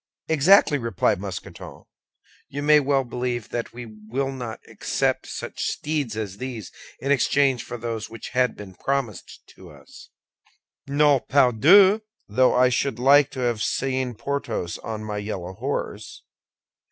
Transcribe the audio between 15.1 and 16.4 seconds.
yellow horse.